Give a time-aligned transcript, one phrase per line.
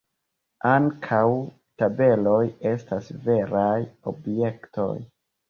[0.69, 1.19] Ankaŭ
[1.81, 2.39] tabeloj
[2.71, 3.77] estas veraj
[4.15, 4.91] objektoj.